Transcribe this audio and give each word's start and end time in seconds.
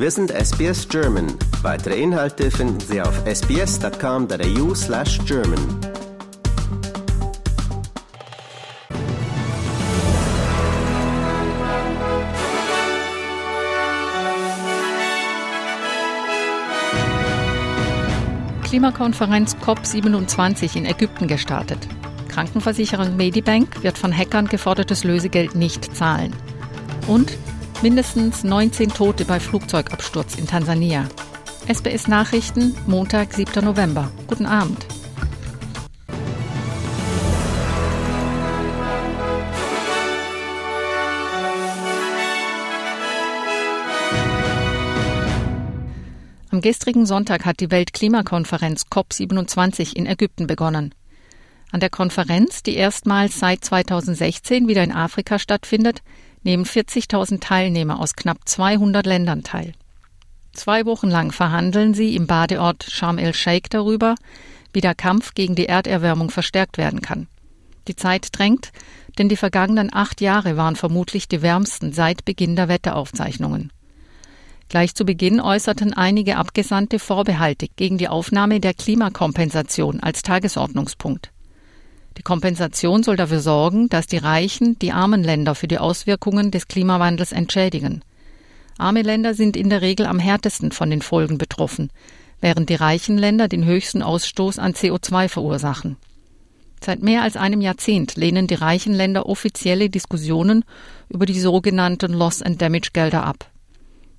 Wir 0.00 0.12
sind 0.12 0.30
SBS 0.30 0.88
German. 0.88 1.26
Weitere 1.62 2.00
Inhalte 2.00 2.52
finden 2.52 2.78
Sie 2.78 3.02
auf 3.02 3.20
sbs.com.au 3.26 4.72
slash 4.72 5.18
German. 5.26 5.58
Klimakonferenz 18.62 19.56
COP27 19.56 20.76
in 20.76 20.86
Ägypten 20.86 21.26
gestartet. 21.26 21.88
Krankenversicherung 22.28 23.16
Medibank 23.16 23.82
wird 23.82 23.98
von 23.98 24.16
Hackern 24.16 24.46
gefordertes 24.46 25.02
Lösegeld 25.02 25.56
nicht 25.56 25.96
zahlen. 25.96 26.32
Und 27.08 27.36
mindestens 27.82 28.42
19 28.42 28.90
Tote 28.90 29.24
bei 29.24 29.38
Flugzeugabsturz 29.38 30.34
in 30.34 30.46
Tansania. 30.46 31.08
SBS 31.72 32.08
Nachrichten, 32.08 32.74
Montag, 32.86 33.32
7. 33.32 33.64
November. 33.64 34.10
Guten 34.26 34.46
Abend. 34.46 34.86
Am 46.50 46.62
gestrigen 46.62 47.06
Sonntag 47.06 47.44
hat 47.44 47.60
die 47.60 47.70
Weltklimakonferenz 47.70 48.86
COP27 48.90 49.94
in 49.94 50.06
Ägypten 50.06 50.48
begonnen. 50.48 50.94
An 51.70 51.80
der 51.80 51.90
Konferenz, 51.90 52.62
die 52.62 52.74
erstmals 52.74 53.38
seit 53.38 53.62
2016 53.62 54.66
wieder 54.66 54.82
in 54.82 54.90
Afrika 54.90 55.38
stattfindet, 55.38 56.02
nehmen 56.42 56.64
40.000 56.64 57.40
Teilnehmer 57.40 58.00
aus 58.00 58.14
knapp 58.14 58.38
200 58.44 59.06
Ländern 59.06 59.42
teil. 59.42 59.72
Zwei 60.52 60.86
Wochen 60.86 61.08
lang 61.08 61.32
verhandeln 61.32 61.94
sie 61.94 62.16
im 62.16 62.26
Badeort 62.26 62.84
Sharm 62.88 63.18
el-Sheikh 63.18 63.68
darüber, 63.70 64.14
wie 64.72 64.80
der 64.80 64.94
Kampf 64.94 65.34
gegen 65.34 65.54
die 65.54 65.66
Erderwärmung 65.66 66.30
verstärkt 66.30 66.78
werden 66.78 67.00
kann. 67.00 67.28
Die 67.86 67.96
Zeit 67.96 68.28
drängt, 68.32 68.72
denn 69.18 69.28
die 69.28 69.36
vergangenen 69.36 69.92
acht 69.92 70.20
Jahre 70.20 70.56
waren 70.56 70.76
vermutlich 70.76 71.28
die 71.28 71.42
wärmsten 71.42 71.92
seit 71.92 72.24
Beginn 72.24 72.56
der 72.56 72.68
Wetteraufzeichnungen. 72.68 73.72
Gleich 74.68 74.94
zu 74.94 75.04
Beginn 75.04 75.40
äußerten 75.40 75.94
einige 75.94 76.36
Abgesandte 76.36 76.98
Vorbehalte 76.98 77.68
gegen 77.76 77.96
die 77.96 78.08
Aufnahme 78.08 78.60
der 78.60 78.74
Klimakompensation 78.74 80.00
als 80.00 80.22
Tagesordnungspunkt. 80.22 81.30
Die 82.18 82.22
Kompensation 82.22 83.04
soll 83.04 83.16
dafür 83.16 83.38
sorgen, 83.38 83.88
dass 83.88 84.08
die 84.08 84.16
Reichen 84.16 84.76
die 84.80 84.90
armen 84.90 85.22
Länder 85.22 85.54
für 85.54 85.68
die 85.68 85.78
Auswirkungen 85.78 86.50
des 86.50 86.66
Klimawandels 86.66 87.30
entschädigen. 87.30 88.02
Arme 88.76 89.02
Länder 89.02 89.34
sind 89.34 89.56
in 89.56 89.70
der 89.70 89.82
Regel 89.82 90.04
am 90.04 90.18
härtesten 90.18 90.72
von 90.72 90.90
den 90.90 91.00
Folgen 91.00 91.38
betroffen, 91.38 91.90
während 92.40 92.70
die 92.70 92.74
reichen 92.74 93.18
Länder 93.18 93.46
den 93.46 93.64
höchsten 93.64 94.02
Ausstoß 94.02 94.58
an 94.58 94.72
CO2 94.72 95.28
verursachen. 95.28 95.96
Seit 96.80 97.02
mehr 97.02 97.22
als 97.22 97.36
einem 97.36 97.60
Jahrzehnt 97.60 98.16
lehnen 98.16 98.48
die 98.48 98.54
reichen 98.54 98.94
Länder 98.94 99.26
offizielle 99.26 99.88
Diskussionen 99.88 100.64
über 101.08 101.24
die 101.24 101.38
sogenannten 101.38 102.12
Loss 102.12 102.42
and 102.42 102.60
Damage 102.60 102.90
Gelder 102.92 103.24
ab. 103.24 103.48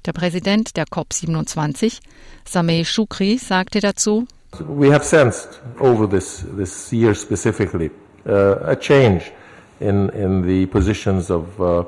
Der 0.06 0.14
Präsident 0.14 0.78
der 0.78 0.86
COP27, 0.86 2.00
Sameh 2.46 2.86
Shukri, 2.86 3.38
sagte 3.38 3.82
dazu, 3.82 4.26
We 4.62 4.90
have 4.90 5.04
sensed 5.04 5.60
over 5.80 6.08
this, 6.08 6.42
this 6.42 6.92
year 6.92 7.14
specifically 7.14 7.92
uh, 8.26 8.60
a 8.64 8.76
change 8.76 9.32
in, 9.80 10.10
in 10.12 10.42
the 10.42 10.66
positions 10.68 11.30
of, 11.30 11.62
uh, 11.62 11.84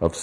of 0.00 0.14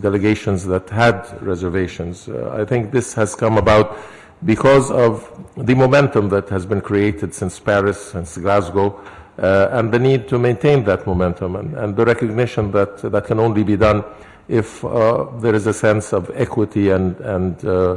delegations 0.00 0.64
that 0.66 0.88
had 0.90 1.42
reservations. 1.42 2.28
Uh, 2.28 2.56
I 2.60 2.64
think 2.64 2.92
this 2.92 3.14
has 3.14 3.34
come 3.34 3.58
about 3.58 3.98
because 4.44 4.90
of 4.90 5.28
the 5.56 5.74
momentum 5.74 6.28
that 6.30 6.48
has 6.48 6.64
been 6.64 6.80
created 6.80 7.34
since 7.34 7.58
Paris, 7.58 8.12
since 8.12 8.38
Glasgow, 8.38 9.00
uh, 9.38 9.68
and 9.72 9.92
the 9.92 9.98
need 9.98 10.28
to 10.28 10.38
maintain 10.38 10.84
that 10.84 11.06
momentum 11.06 11.56
and, 11.56 11.74
and, 11.74 11.96
the 11.96 12.04
recognition 12.04 12.70
that 12.72 12.98
that 12.98 13.24
can 13.24 13.40
only 13.40 13.62
be 13.64 13.76
done 13.76 14.04
if 14.48 14.84
uh, 14.84 15.26
there 15.38 15.54
is 15.54 15.66
a 15.66 15.72
sense 15.72 16.12
of 16.12 16.30
equity 16.34 16.90
and, 16.90 17.16
and 17.20 17.64
uh, 17.64 17.96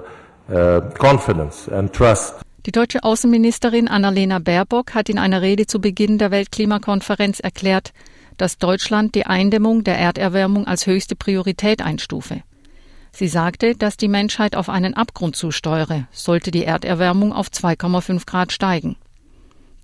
confidence 0.95 1.67
and 1.67 1.93
trust. 1.93 2.43
Die 2.65 2.71
deutsche 2.71 3.03
Außenministerin 3.03 3.89
Annalena 3.89 4.39
Baerbock 4.39 4.93
hat 4.93 5.09
in 5.09 5.17
einer 5.17 5.41
Rede 5.41 5.67
zu 5.67 5.81
Beginn 5.81 6.17
der 6.17 6.31
Weltklimakonferenz 6.31 7.41
erklärt, 7.41 7.91
dass 8.37 8.57
Deutschland 8.57 9.15
die 9.15 9.25
Eindämmung 9.25 9.83
der 9.83 9.97
Erderwärmung 9.97 10.65
als 10.65 10.87
höchste 10.87 11.17
Priorität 11.17 11.81
einstufe. 11.81 12.41
Sie 13.11 13.27
sagte, 13.27 13.75
dass 13.75 13.97
die 13.97 14.07
Menschheit 14.07 14.55
auf 14.55 14.69
einen 14.69 14.93
Abgrund 14.93 15.35
zusteuere, 15.35 16.07
sollte 16.13 16.51
die 16.51 16.63
Erderwärmung 16.63 17.33
auf 17.33 17.49
2,5 17.49 18.25
Grad 18.25 18.53
steigen. 18.53 18.95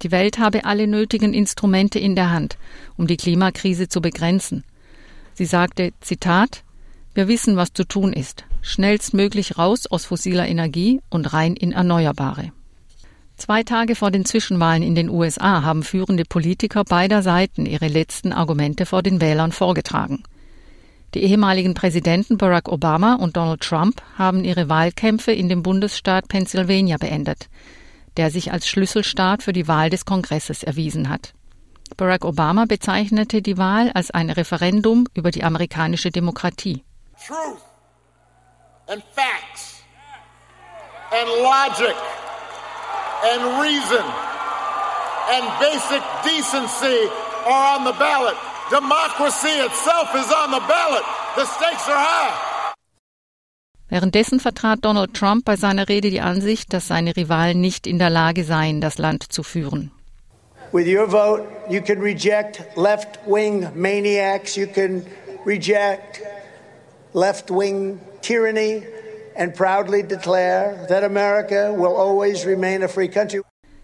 Die 0.01 0.11
Welt 0.11 0.40
habe 0.40 0.63
alle 0.63 0.88
nötigen 0.88 1.34
Instrumente 1.34 2.00
in 2.00 2.16
der 2.16 2.31
Hand, 2.31 2.57
um 2.96 3.07
die 3.07 3.17
Klimakrise 3.17 3.90
zu 3.90 4.00
begrenzen. 4.00 4.63
Sie 5.34 5.46
sagte, 5.46 5.91
Zitat, 6.00 6.63
wir 7.13 7.28
wissen, 7.28 7.57
was 7.57 7.73
zu 7.73 7.84
tun 7.84 8.13
ist. 8.13 8.46
Schnellstmöglich 8.61 9.57
raus 9.57 9.85
aus 9.85 10.06
fossiler 10.06 10.47
Energie 10.47 11.01
und 11.09 11.34
rein 11.34 11.57
in 11.57 11.73
Erneuerbare. 11.73 12.53
Zwei 13.39 13.63
Tage 13.63 13.95
vor 13.95 14.11
den 14.11 14.25
Zwischenwahlen 14.25 14.83
in 14.83 14.95
den 14.95 15.09
USA 15.09 15.63
haben 15.63 15.83
führende 15.83 16.25
Politiker 16.25 16.83
beider 16.83 17.22
Seiten 17.22 17.66
ihre 17.66 17.88
letzten 17.88 18.33
Argumente 18.33 18.85
vor 18.85 19.01
den 19.01 19.22
Wählern 19.22 19.53
vorgetragen. 19.53 20.23
Die 21.13 21.23
ehemaligen 21.23 21.73
Präsidenten 21.73 22.38
Barack 22.38 22.67
Obama 22.67 23.16
und 23.16 23.38
Donald 23.38 23.61
Trump 23.61 24.01
haben 24.17 24.44
ihre 24.44 24.67
Wahlkämpfe 24.67 25.31
in 25.31 25.47
dem 25.47 25.63
Bundesstaat 25.63 26.28
Pennsylvania 26.28 26.97
beendet, 26.97 27.47
der 28.17 28.29
sich 28.29 28.51
als 28.51 28.67
Schlüsselstaat 28.67 29.41
für 29.41 29.53
die 29.53 29.69
Wahl 29.69 29.89
des 29.89 30.03
Kongresses 30.03 30.61
erwiesen 30.61 31.07
hat. 31.07 31.33
Barack 31.95 32.25
Obama 32.25 32.66
bezeichnete 32.66 33.41
die 33.41 33.57
Wahl 33.57 33.89
als 33.94 34.11
ein 34.11 34.29
Referendum 34.29 35.05
über 35.13 35.31
die 35.31 35.45
amerikanische 35.45 36.11
Demokratie. 36.11 36.83
Truth 37.25 37.61
and 38.88 39.01
facts 39.16 39.81
and 41.11 41.29
logic 41.41 41.95
and 43.24 43.62
reason 43.62 44.06
and 45.30 45.46
basic 45.59 46.03
decency 46.24 47.09
are 47.46 47.78
on 47.78 47.85
the 47.85 47.94
ballot. 48.00 48.35
Democracy 48.69 49.56
itself 49.68 50.09
is 50.16 50.31
on 50.31 50.52
the 50.52 50.63
ballot. 50.68 51.03
The 51.35 51.46
stakes 51.46 51.88
are 51.88 51.97
high. 51.97 52.50
Währenddessen 53.90 54.40
vertrat 54.40 54.85
Donald 54.85 55.16
Trump 55.16 55.46
bei 55.46 55.56
seiner 55.56 55.90
Rede 55.90 56.12
die 56.12 56.22
Ansicht, 56.22 56.74
dass 56.74 56.88
seine 56.88 57.16
Rivalen 57.16 57.59
nicht 57.59 57.88
in 57.88 57.97
der 57.97 58.12
Lage 58.12 58.44
seien, 58.44 58.81
das 58.81 59.00
Land 59.00 59.31
zu 59.31 59.41
führen. 59.41 59.91
With 60.72 60.88
your 60.88 61.08
vote, 61.08 61.47
you 61.68 61.81
can 61.81 62.00
reject 62.00 62.62
left-wing 62.75 63.69
maniacs, 63.74 64.56
you 64.56 64.68
can 64.68 65.03
reject 65.44 66.22
left-wing 67.13 68.00
tyranny, 68.22 68.84
and 69.39 69.55
proudly 69.55 70.03
declare 70.03 70.85
that 70.89 71.03
America 71.03 71.73
will 71.73 71.95
always 71.95 72.45
remain 72.45 72.83
a 72.83 72.88
free 72.88 73.07
country. 73.07 73.41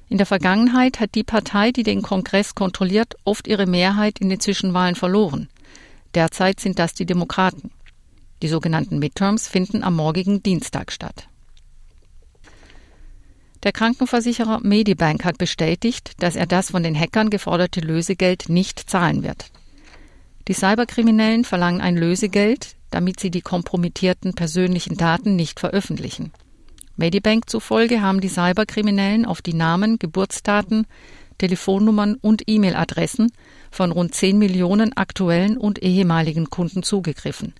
In 0.07 0.17
der 0.17 0.27
Vergangenheit 0.27 0.99
hat 0.99 1.15
die 1.15 1.23
Partei, 1.23 1.71
die 1.71 1.83
den 1.83 2.01
Kongress 2.03 2.53
kontrolliert, 2.53 3.15
oft 3.23 3.47
ihre 3.47 3.65
Mehrheit 3.65 4.19
in 4.19 4.29
den 4.29 4.39
Zwischenwahlen 4.39 4.95
verloren. 4.95 5.49
Derzeit 6.13 6.59
sind 6.59 6.77
das 6.77 6.93
die 6.93 7.05
Demokraten. 7.05 7.71
Die 8.43 8.47
sogenannten 8.47 8.99
Midterms 8.99 9.47
finden 9.47 9.83
am 9.83 9.95
morgigen 9.95 10.43
Dienstag 10.43 10.91
statt. 10.91 11.27
Der 13.63 13.71
Krankenversicherer 13.71 14.59
Medibank 14.61 15.25
hat 15.25 15.39
bestätigt, 15.39 16.21
dass 16.21 16.35
er 16.35 16.45
das 16.45 16.69
von 16.69 16.83
den 16.83 16.97
Hackern 16.97 17.31
geforderte 17.31 17.79
Lösegeld 17.79 18.47
nicht 18.47 18.87
zahlen 18.87 19.23
wird. 19.23 19.49
Die 20.47 20.53
Cyberkriminellen 20.53 21.43
verlangen 21.43 21.81
ein 21.81 21.97
Lösegeld, 21.97 22.74
damit 22.91 23.19
sie 23.19 23.31
die 23.31 23.41
kompromittierten 23.41 24.33
persönlichen 24.33 24.97
Daten 24.97 25.35
nicht 25.35 25.59
veröffentlichen. 25.59 26.31
Medibank 26.97 27.49
zufolge 27.49 28.01
haben 28.01 28.21
die 28.21 28.29
Cyberkriminellen 28.29 29.25
auf 29.25 29.41
die 29.41 29.53
Namen, 29.53 29.99
Geburtsdaten, 29.99 30.87
Telefonnummern 31.37 32.15
und 32.15 32.43
E-Mail-Adressen 32.47 33.31
von 33.69 33.91
rund 33.91 34.15
10 34.15 34.37
Millionen 34.37 34.95
aktuellen 34.95 35.57
und 35.57 35.83
ehemaligen 35.83 36.49
Kunden 36.49 36.83
zugegriffen, 36.83 37.53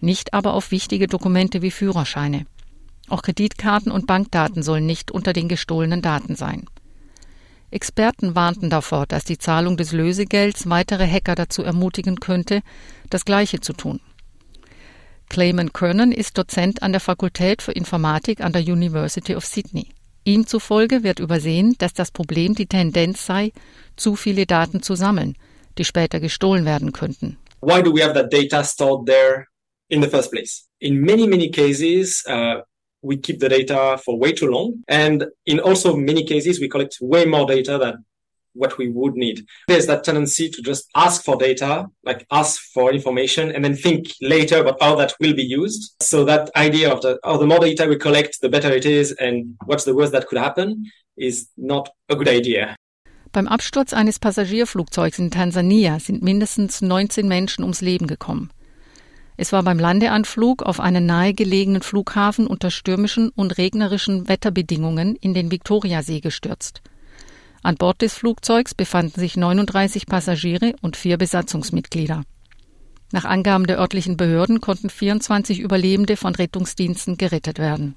nicht 0.00 0.34
aber 0.34 0.52
auf 0.52 0.70
wichtige 0.70 1.06
Dokumente 1.06 1.62
wie 1.62 1.70
Führerscheine. 1.70 2.46
Auch 3.08 3.22
Kreditkarten 3.22 3.92
und 3.92 4.06
Bankdaten 4.06 4.62
sollen 4.62 4.86
nicht 4.86 5.10
unter 5.10 5.32
den 5.32 5.48
gestohlenen 5.48 6.02
Daten 6.02 6.36
sein. 6.36 6.66
Experten 7.70 8.34
warnten 8.34 8.70
davor, 8.70 9.06
dass 9.06 9.24
die 9.24 9.38
Zahlung 9.38 9.76
des 9.76 9.92
Lösegelds 9.92 10.68
weitere 10.68 11.08
Hacker 11.08 11.34
dazu 11.34 11.62
ermutigen 11.62 12.20
könnte, 12.20 12.62
das 13.10 13.24
Gleiche 13.24 13.60
zu 13.60 13.72
tun. 13.72 14.00
Clayman 15.28 15.72
Kernan 15.72 16.12
ist 16.12 16.38
Dozent 16.38 16.82
an 16.82 16.92
der 16.92 17.00
Fakultät 17.00 17.62
für 17.62 17.72
Informatik 17.72 18.40
an 18.40 18.52
der 18.52 18.62
University 18.62 19.34
of 19.34 19.44
Sydney. 19.44 19.88
Ihm 20.24 20.46
zufolge 20.46 21.02
wird 21.02 21.20
übersehen, 21.20 21.74
dass 21.78 21.92
das 21.92 22.10
Problem 22.10 22.54
die 22.54 22.66
Tendenz 22.66 23.26
sei, 23.26 23.52
zu 23.96 24.16
viele 24.16 24.46
Daten 24.46 24.82
zu 24.82 24.94
sammeln, 24.94 25.36
die 25.76 25.84
später 25.84 26.20
gestohlen 26.20 26.64
werden 26.64 26.92
könnten. 26.92 27.36
Why 27.60 27.82
do 27.82 27.94
we 27.94 28.02
have 28.02 28.14
that 28.14 28.32
data 28.32 28.62
stored 28.62 29.06
there 29.06 29.46
in 29.88 30.02
the 30.02 30.08
first 30.08 30.30
place? 30.30 30.66
In 30.80 31.00
many, 31.00 31.26
many 31.26 31.50
cases, 31.50 32.24
uh, 32.26 32.62
we 33.02 33.18
keep 33.18 33.40
the 33.40 33.48
data 33.48 33.98
for 33.98 34.18
way 34.18 34.32
too 34.32 34.46
long. 34.46 34.82
And 34.88 35.26
in 35.44 35.60
also 35.60 35.96
many 35.96 36.24
cases, 36.24 36.60
we 36.60 36.68
collect 36.68 36.98
way 37.00 37.26
more 37.26 37.46
data 37.46 37.78
than 37.78 38.04
what 38.54 38.78
we 38.78 38.88
would 38.88 39.14
need. 39.14 39.46
There's 39.68 39.86
that 39.86 40.04
tendency 40.04 40.48
to 40.48 40.62
just 40.62 40.88
ask 40.94 41.24
for 41.24 41.36
data, 41.36 41.88
like 42.04 42.26
ask 42.30 42.60
for 42.72 42.92
information 42.92 43.52
and 43.52 43.64
then 43.64 43.76
think 43.76 44.06
later 44.20 44.58
about 44.60 44.80
how 44.80 44.94
that 44.96 45.14
will 45.20 45.34
be 45.34 45.42
used. 45.42 45.94
So 46.00 46.24
that 46.24 46.50
idea 46.56 46.92
of 46.92 47.00
the, 47.02 47.18
oh, 47.24 47.38
the 47.38 47.46
more 47.46 47.58
data 47.58 47.86
we 47.86 47.96
collect, 47.96 48.40
the 48.40 48.48
better 48.48 48.72
it 48.72 48.86
is 48.86 49.12
and 49.12 49.56
what's 49.66 49.84
the 49.84 49.94
worst 49.94 50.12
that 50.12 50.26
could 50.28 50.38
happen 50.38 50.90
is 51.16 51.48
not 51.56 51.90
a 52.08 52.16
good 52.16 52.28
idea. 52.28 52.76
Beim 53.32 53.48
Absturz 53.48 53.92
eines 53.92 54.20
Passagierflugzeugs 54.20 55.18
in 55.18 55.32
Tansania 55.32 55.98
sind 55.98 56.22
mindestens 56.22 56.80
19 56.80 57.26
Menschen 57.26 57.64
ums 57.64 57.80
Leben 57.80 58.06
gekommen. 58.06 58.50
Es 59.36 59.52
war 59.52 59.64
beim 59.64 59.80
Landeanflug 59.80 60.62
auf 60.62 60.78
einen 60.78 61.06
nahegelegenen 61.06 61.82
Flughafen 61.82 62.46
unter 62.46 62.70
stürmischen 62.70 63.30
und 63.30 63.58
regnerischen 63.58 64.28
Wetterbedingungen 64.28 65.16
in 65.16 65.34
den 65.34 65.50
Viktoriasee 65.50 66.20
gestürzt. 66.20 66.82
An 67.64 67.76
Bord 67.76 68.02
des 68.02 68.12
Flugzeugs 68.12 68.74
befanden 68.74 69.18
sich 69.18 69.38
39 69.38 70.04
Passagiere 70.04 70.74
und 70.82 70.98
vier 70.98 71.16
Besatzungsmitglieder. 71.16 72.22
Nach 73.10 73.24
Angaben 73.24 73.66
der 73.66 73.78
örtlichen 73.78 74.18
Behörden 74.18 74.60
konnten 74.60 74.90
24 74.90 75.60
Überlebende 75.60 76.18
von 76.18 76.34
Rettungsdiensten 76.34 77.16
gerettet 77.16 77.58
werden. 77.58 77.96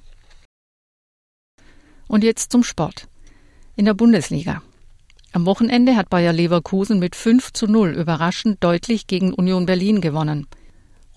Und 2.07 2.23
jetzt 2.23 2.53
zum 2.53 2.63
Sport. 2.63 3.09
In 3.75 3.83
der 3.83 3.93
Bundesliga. 3.93 4.61
Am 5.33 5.45
Wochenende 5.45 5.97
hat 5.97 6.09
Bayer 6.09 6.31
Leverkusen 6.31 6.97
mit 6.97 7.17
5 7.17 7.51
zu 7.51 7.67
0 7.67 7.89
überraschend 7.89 8.63
deutlich 8.63 9.05
gegen 9.05 9.33
Union 9.33 9.65
Berlin 9.65 9.99
gewonnen. 9.99 10.47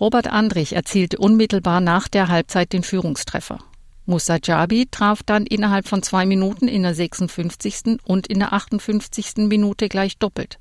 Robert 0.01 0.27
Andrich 0.27 0.75
erzielte 0.75 1.19
unmittelbar 1.19 1.81
nach 1.81 2.09
der 2.09 2.27
Halbzeit 2.27 2.73
den 2.73 2.83
Führungstreffer. 2.83 3.61
Musa 4.11 4.39
Jabi 4.43 4.89
traf 4.91 5.23
dann 5.23 5.47
innerhalb 5.47 5.87
von 5.87 6.03
zwei 6.03 6.27
Minuten 6.27 6.67
in 6.67 6.83
der 6.83 6.97
56. 6.97 8.01
und 8.03 8.27
in 8.27 8.41
der 8.41 8.53
58. 8.53 9.37
Minute 9.37 9.89
gleich 9.89 10.19
doppelt. 10.19 10.59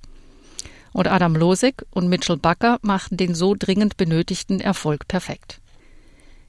Und 0.94 1.08
Adam 1.08 1.36
Losek 1.36 1.84
und 1.90 2.10
Mitchell 2.10 2.38
Bakker 2.38 2.78
machten 2.84 3.18
den 3.18 3.34
so 3.34 3.56
dringend 3.58 3.98
benötigten 3.98 4.60
Erfolg 4.60 5.08
perfekt. 5.08 5.62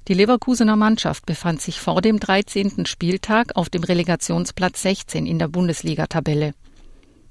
Die 0.08 0.14
Leverkusener 0.14 0.76
Mannschaft 0.76 1.24
befand 1.24 1.62
sich 1.62 1.80
vor 1.80 2.02
dem 2.02 2.20
13. 2.20 2.84
Spieltag 2.84 3.56
auf 3.56 3.70
dem 3.70 3.82
Relegationsplatz 3.82 4.82
16 4.82 5.24
in 5.24 5.38
der 5.38 5.48
Bundesliga-Tabelle. 5.48 6.52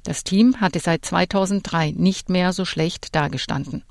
Das 0.03 0.23
Team 0.23 0.59
hatte 0.61 0.79
seit 0.79 1.05
2003 1.05 1.91
nicht 1.95 2.29
mehr 2.29 2.53
so 2.53 2.65
schlecht 2.65 3.13
dagestanden. 3.13 3.83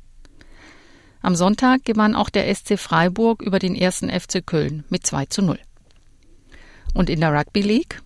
Am 1.21 1.37
Sonntag 1.37 1.85
gewann 1.85 2.17
auch 2.17 2.31
der 2.31 2.53
SC 2.53 2.79
Freiburg 2.79 3.43
über 3.43 3.61
den 3.61 3.77
ersten 3.77 4.09
FC 4.09 4.45
Köln 4.45 4.85
mit 4.89 5.07
2 5.07 5.27
zu 5.27 5.43
0. 5.43 5.59
Und 6.99 7.09
in 7.09 7.21
der 7.21 7.33
Rugby 7.33 7.61
League? 7.61 8.03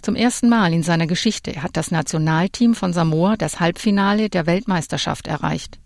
Zum 0.00 0.16
ersten 0.16 0.48
Mal 0.48 0.72
in 0.72 0.82
seiner 0.82 1.06
Geschichte 1.06 1.62
hat 1.62 1.76
das 1.76 1.90
Nationalteam 1.90 2.74
von 2.74 2.94
Samoa 2.94 3.36
das 3.36 3.60
Halbfinale 3.60 4.30
der 4.30 4.46
Weltmeisterschaft 4.46 5.26
erreicht. 5.26 5.78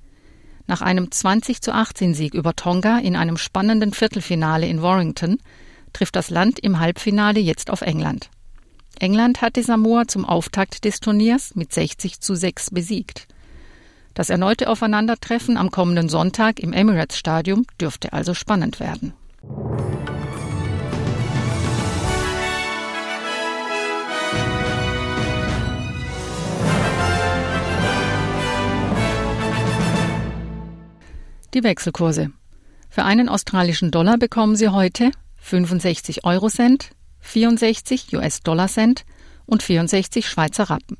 Nach 0.69 0.83
einem 0.83 1.11
20 1.11 1.61
zu 1.61 1.75
18 1.75 2.15
Sieg 2.15 2.35
über 2.35 2.55
Tonga 2.55 3.01
in 3.01 3.17
einem 3.17 3.37
spannenden 3.37 3.93
Viertelfinale 3.93 4.69
in 4.69 4.83
Warrington 4.83 5.39
trifft 5.93 6.15
das 6.15 6.31
Land 6.31 6.61
im 6.61 6.79
Halbfinale 6.79 7.41
jetzt 7.41 7.71
auf 7.71 7.83
England. 7.83 8.31
England 9.01 9.43
hatte 9.43 9.61
Samoa 9.65 10.07
zum 10.07 10.25
Auftakt 10.25 10.85
des 10.85 11.01
Turniers 11.01 11.57
mit 11.57 11.73
60 11.73 12.21
zu 12.21 12.37
6 12.37 12.71
besiegt. 12.71 13.27
Das 14.15 14.31
erneute 14.31 14.69
Aufeinandertreffen 14.69 15.57
am 15.57 15.73
kommenden 15.73 16.09
Sonntag 16.09 16.61
im 16.61 16.73
Emirates 16.73 17.19
Stadium 17.19 17.65
dürfte 17.81 18.13
also 18.13 18.33
spannend 18.33 18.79
werden. 18.79 19.13
Die 31.55 31.63
Wechselkurse. 31.63 32.31
Für 32.89 33.05
einen 33.05 33.29
australischen 33.29 33.91
Dollar 33.91 34.17
bekommen 34.17 34.57
Sie 34.57 34.69
heute 34.69 35.11
65 35.37 36.25
Euro 36.25 36.49
Cent, 36.49 36.91
64 37.21 38.15
US-Dollar 38.17 38.69
Cent 38.69 39.05
und 39.45 39.63
64 39.63 40.27
Schweizer 40.27 40.65
Rappen. 40.65 40.97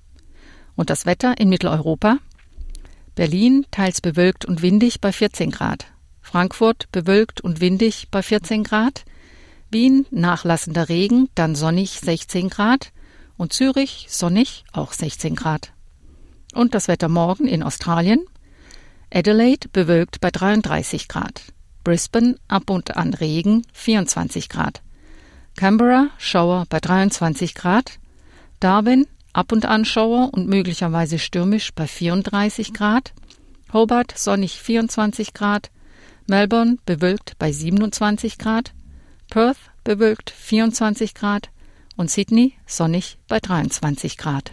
Und 0.75 0.91
das 0.91 1.07
Wetter 1.07 1.41
in 1.41 1.49
Mitteleuropa 1.49 2.19
Berlin 3.15 3.67
teils 3.71 4.01
bewölkt 4.01 4.45
und 4.45 4.63
windig 4.63 5.01
bei 5.01 5.13
14 5.13 5.51
Grad. 5.51 5.87
Frankfurt 6.21 6.91
bewölkt 6.93 7.41
und 7.41 7.61
windig 7.61 8.09
bei 8.11 8.23
14 8.23 8.63
Grad. 8.65 9.05
Wien 9.71 10.07
nachlassender 10.11 10.89
Regen, 10.89 11.29
dann 11.35 11.55
sonnig 11.55 12.01
16 12.01 12.49
Grad. 12.49 12.93
Und 13.37 13.53
Zürich 13.53 14.07
sonnig 14.09 14.65
auch 14.73 14.93
16 14.93 15.35
Grad. 15.35 15.73
Und 16.55 16.75
das 16.75 16.89
Wetter 16.89 17.09
morgen 17.09 17.47
in 17.47 17.63
Australien. 17.63 18.27
Adelaide 19.13 19.69
bewölkt 19.69 20.21
bei 20.21 20.31
33 20.31 21.09
Grad. 21.09 21.43
Brisbane 21.85 22.37
ab 22.49 22.71
und 22.71 22.97
an 22.97 23.15
Regen 23.15 23.67
24 23.73 24.49
Grad. 24.49 24.83
Canberra 25.57 26.11
Schauer 26.19 26.65
bei 26.69 26.81
23 26.81 27.55
Grad. 27.55 27.99
Darwin 28.61 29.07
Ab 29.33 29.51
und 29.51 29.65
an 29.65 29.85
Schauer 29.85 30.31
und 30.33 30.49
möglicherweise 30.49 31.19
stürmisch 31.19 31.73
bei 31.75 31.87
34 31.87 32.75
Grad. 32.75 33.15
Hobart 33.73 34.17
sonnig 34.17 34.61
24 34.61 35.33
Grad. 35.33 35.71
Melbourne 36.27 36.77
bewölkt 36.85 37.39
bei 37.39 37.51
27 37.51 38.37
Grad. 38.37 38.75
Perth 39.31 39.57
bewölkt 39.85 40.31
24 40.31 41.15
Grad. 41.15 41.49
Und 41.97 42.11
Sydney 42.11 42.55
sonnig 42.67 43.19
bei 43.27 43.41
23 43.41 44.19
Grad. 44.19 44.53